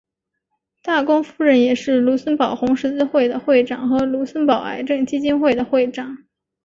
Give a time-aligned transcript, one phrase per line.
[0.81, 6.25] 大公夫人也是卢森堡红十字会的会长和卢森堡癌症基金会的会长。